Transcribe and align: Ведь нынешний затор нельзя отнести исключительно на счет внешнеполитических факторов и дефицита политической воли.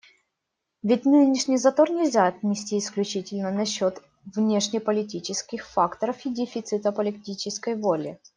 Ведь 0.81 1.05
нынешний 1.05 1.57
затор 1.57 1.91
нельзя 1.91 2.25
отнести 2.25 2.79
исключительно 2.79 3.51
на 3.51 3.65
счет 3.67 4.01
внешнеполитических 4.35 5.67
факторов 5.69 6.25
и 6.25 6.31
дефицита 6.33 6.91
политической 6.91 7.75
воли. 7.75 8.19